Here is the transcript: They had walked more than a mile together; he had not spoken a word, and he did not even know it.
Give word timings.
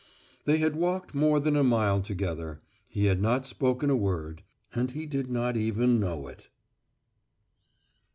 They 0.45 0.57
had 0.57 0.75
walked 0.75 1.13
more 1.13 1.39
than 1.39 1.55
a 1.55 1.63
mile 1.63 2.01
together; 2.01 2.59
he 2.87 3.05
had 3.05 3.21
not 3.21 3.45
spoken 3.45 3.91
a 3.91 3.95
word, 3.95 4.41
and 4.73 4.89
he 4.89 5.05
did 5.05 5.29
not 5.29 5.55
even 5.55 5.99
know 5.99 6.25
it. 6.27 6.49